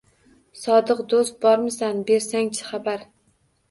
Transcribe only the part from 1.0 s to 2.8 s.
do‘st, bormisan, bersang-chi,